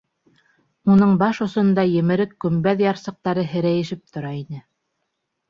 [0.93, 4.65] Уның баш осонда емерек көмбәҙ ярсыҡтары һерәйешеп тора ине.